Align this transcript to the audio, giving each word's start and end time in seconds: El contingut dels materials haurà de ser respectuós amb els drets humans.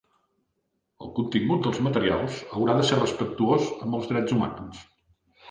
El 1.07 1.11
contingut 1.19 1.61
dels 1.67 1.81
materials 1.89 2.39
haurà 2.57 2.75
de 2.81 2.87
ser 2.93 2.99
respectuós 3.03 3.69
amb 3.77 4.01
els 4.01 4.11
drets 4.15 4.37
humans. 4.41 4.83